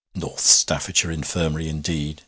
[0.15, 2.19] North Staffordshire Infirmary indeed!